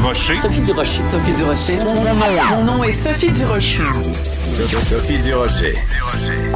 Durocher. 0.00 0.34
Sophie 0.36 0.62
Durocher. 0.62 1.02
Sophie 1.04 1.32
Durocher. 1.34 1.78
Mon 2.50 2.64
nom 2.64 2.82
est 2.82 2.94
Sophie 2.94 3.30
Durocher. 3.32 3.76
Sophie 4.80 5.18
Durocher. 5.18 5.74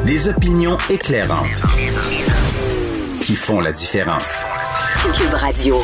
Des 0.07 0.29
opinions 0.29 0.79
éclairantes 0.89 1.61
qui 3.21 3.35
font 3.35 3.61
la 3.61 3.73
différence. 3.73 4.47
Cube 5.13 5.35
Radio. 5.35 5.83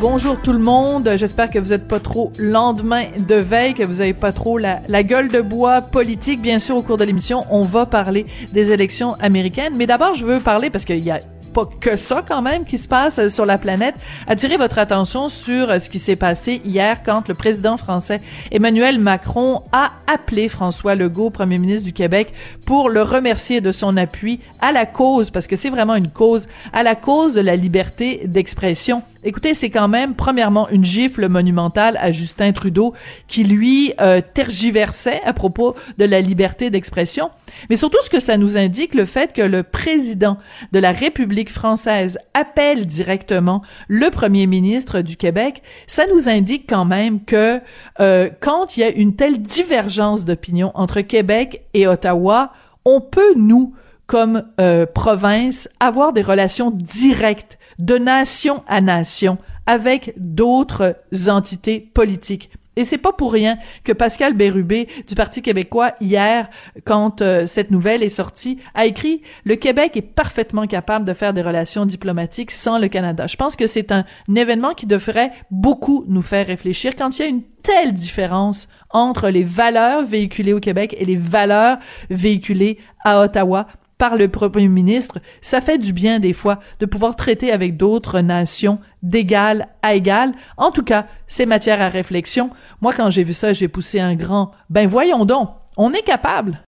Bonjour 0.00 0.40
tout 0.40 0.52
le 0.52 0.58
monde, 0.58 1.08
j'espère 1.14 1.50
que 1.50 1.60
vous 1.60 1.72
êtes 1.72 1.86
pas 1.86 2.00
trop 2.00 2.32
lendemain 2.38 3.04
de 3.18 3.36
veille, 3.36 3.74
que 3.74 3.84
vous 3.84 4.00
avez 4.00 4.14
pas 4.14 4.32
trop 4.32 4.58
la, 4.58 4.80
la 4.88 5.04
gueule 5.04 5.28
de 5.28 5.42
bois 5.42 5.80
politique. 5.80 6.42
Bien 6.42 6.58
sûr, 6.58 6.76
au 6.76 6.82
cours 6.82 6.96
de 6.96 7.04
l'émission, 7.04 7.44
on 7.50 7.64
va 7.64 7.86
parler 7.86 8.26
des 8.52 8.72
élections 8.72 9.14
américaines, 9.20 9.74
mais 9.76 9.86
d'abord, 9.86 10.14
je 10.14 10.24
veux 10.24 10.40
parler 10.40 10.70
parce 10.70 10.84
qu'il 10.84 10.98
y 10.98 11.10
a 11.12 11.20
pas 11.52 11.66
que 11.66 11.96
ça 11.96 12.24
quand 12.26 12.42
même 12.42 12.64
qui 12.64 12.78
se 12.78 12.88
passe 12.88 13.28
sur 13.28 13.46
la 13.46 13.58
planète, 13.58 13.94
attirer 14.26 14.56
votre 14.56 14.78
attention 14.78 15.28
sur 15.28 15.80
ce 15.80 15.90
qui 15.90 15.98
s'est 15.98 16.16
passé 16.16 16.60
hier 16.64 17.02
quand 17.02 17.28
le 17.28 17.34
président 17.34 17.76
français 17.76 18.20
Emmanuel 18.50 18.98
Macron 18.98 19.62
a 19.72 19.92
appelé 20.06 20.48
François 20.48 20.94
Legault, 20.94 21.30
premier 21.30 21.58
ministre 21.58 21.84
du 21.84 21.92
Québec, 21.92 22.32
pour 22.66 22.88
le 22.88 23.02
remercier 23.02 23.60
de 23.60 23.72
son 23.72 23.96
appui 23.96 24.40
à 24.60 24.72
la 24.72 24.86
cause, 24.86 25.30
parce 25.30 25.46
que 25.46 25.56
c'est 25.56 25.70
vraiment 25.70 25.94
une 25.94 26.10
cause, 26.10 26.48
à 26.72 26.82
la 26.82 26.94
cause 26.94 27.34
de 27.34 27.40
la 27.40 27.56
liberté 27.56 28.22
d'expression. 28.24 29.02
Écoutez, 29.22 29.52
c'est 29.52 29.68
quand 29.68 29.88
même 29.88 30.14
premièrement 30.14 30.70
une 30.70 30.82
gifle 30.82 31.28
monumentale 31.28 31.98
à 32.00 32.10
Justin 32.10 32.52
Trudeau 32.52 32.94
qui 33.28 33.44
lui 33.44 33.92
euh, 34.00 34.22
tergiversait 34.22 35.20
à 35.26 35.34
propos 35.34 35.74
de 35.98 36.06
la 36.06 36.22
liberté 36.22 36.70
d'expression, 36.70 37.30
mais 37.68 37.76
surtout 37.76 37.98
ce 38.02 38.08
que 38.08 38.18
ça 38.18 38.38
nous 38.38 38.56
indique 38.56 38.94
le 38.94 39.04
fait 39.04 39.34
que 39.34 39.42
le 39.42 39.62
président 39.62 40.38
de 40.72 40.78
la 40.78 40.92
République 40.92 41.50
française 41.50 42.18
appelle 42.32 42.86
directement 42.86 43.60
le 43.88 44.08
premier 44.08 44.46
ministre 44.46 45.02
du 45.02 45.18
Québec, 45.18 45.62
ça 45.86 46.04
nous 46.10 46.30
indique 46.30 46.64
quand 46.66 46.86
même 46.86 47.22
que 47.22 47.60
euh, 48.00 48.30
quand 48.40 48.78
il 48.78 48.80
y 48.80 48.84
a 48.84 48.90
une 48.90 49.16
telle 49.16 49.42
divergence 49.42 50.24
d'opinion 50.24 50.72
entre 50.74 51.02
Québec 51.02 51.66
et 51.74 51.86
Ottawa, 51.86 52.54
on 52.86 53.02
peut 53.02 53.34
nous 53.36 53.74
comme 54.10 54.42
euh, 54.60 54.86
province 54.86 55.68
avoir 55.78 56.12
des 56.12 56.22
relations 56.22 56.72
directes 56.72 57.60
de 57.78 57.94
nation 57.94 58.64
à 58.66 58.80
nation 58.80 59.38
avec 59.66 60.14
d'autres 60.16 60.96
entités 61.28 61.78
politiques. 61.78 62.50
Et 62.74 62.84
c'est 62.84 62.98
pas 62.98 63.12
pour 63.12 63.32
rien 63.32 63.56
que 63.84 63.92
Pascal 63.92 64.34
Bérubé 64.34 64.88
du 65.06 65.14
Parti 65.14 65.42
québécois 65.42 65.92
hier, 66.00 66.50
quand 66.84 67.22
euh, 67.22 67.46
cette 67.46 67.70
nouvelle 67.70 68.02
est 68.02 68.08
sortie, 68.08 68.58
a 68.74 68.84
écrit 68.84 69.22
le 69.44 69.54
Québec 69.54 69.96
est 69.96 70.02
parfaitement 70.02 70.66
capable 70.66 71.04
de 71.04 71.14
faire 71.14 71.32
des 71.32 71.42
relations 71.42 71.86
diplomatiques 71.86 72.50
sans 72.50 72.80
le 72.80 72.88
Canada. 72.88 73.28
Je 73.28 73.36
pense 73.36 73.54
que 73.54 73.68
c'est 73.68 73.92
un, 73.92 74.04
événement 74.34 74.74
qui 74.74 74.86
devrait 74.86 75.30
beaucoup 75.52 76.04
nous 76.08 76.22
faire 76.22 76.48
réfléchir 76.48 76.96
quand 76.96 77.16
il 77.16 77.22
y 77.22 77.24
a 77.26 77.28
une 77.28 77.44
telle 77.62 77.92
différence 77.92 78.66
entre 78.90 79.28
les 79.28 79.44
valeurs 79.44 80.02
véhiculées 80.02 80.52
au 80.52 80.60
Québec 80.60 80.96
et 80.98 81.04
les 81.04 81.16
valeurs 81.16 81.78
véhiculées 82.08 82.78
à 83.04 83.20
Ottawa 83.20 83.68
par 84.00 84.16
le 84.16 84.28
premier 84.28 84.66
ministre, 84.66 85.18
ça 85.42 85.60
fait 85.60 85.76
du 85.76 85.92
bien 85.92 86.20
des 86.20 86.32
fois 86.32 86.58
de 86.80 86.86
pouvoir 86.86 87.16
traiter 87.16 87.52
avec 87.52 87.76
d'autres 87.76 88.20
nations 88.20 88.78
d'égal 89.02 89.68
à 89.82 89.92
égal. 89.94 90.32
En 90.56 90.70
tout 90.70 90.82
cas, 90.82 91.06
c'est 91.26 91.44
matière 91.44 91.82
à 91.82 91.90
réflexion. 91.90 92.48
Moi, 92.80 92.94
quand 92.94 93.10
j'ai 93.10 93.24
vu 93.24 93.34
ça, 93.34 93.52
j'ai 93.52 93.68
poussé 93.68 94.00
un 94.00 94.14
grand, 94.14 94.52
ben 94.70 94.88
voyons 94.88 95.26
donc, 95.26 95.50
on 95.76 95.92
est 95.92 96.02
capable. 96.02 96.64